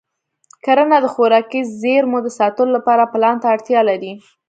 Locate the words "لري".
3.89-4.13